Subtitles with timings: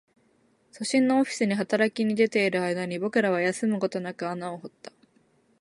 [0.75, 4.91] 都心のオフィスに働き出ている間に、僕らは休むことなく穴を掘った